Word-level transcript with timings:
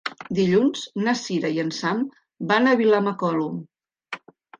Dilluns 0.37 0.85
na 1.07 1.13
Cira 1.19 1.51
i 1.57 1.61
en 1.63 1.69
Sam 1.79 1.99
van 2.53 2.71
a 2.71 2.73
Vilamacolum. 2.81 3.61